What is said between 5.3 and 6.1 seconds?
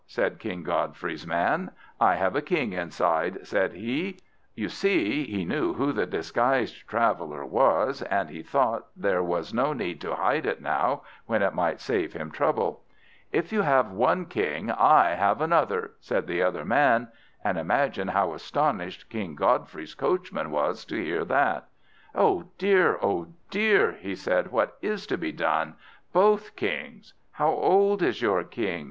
knew who the